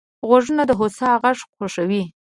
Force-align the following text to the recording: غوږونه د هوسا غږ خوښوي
غوږونه 0.27 0.63
د 0.69 0.71
هوسا 0.79 1.09
غږ 1.21 1.37
خوښوي 1.55 2.03